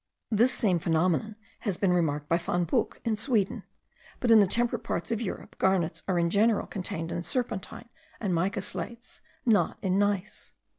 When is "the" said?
4.39-4.47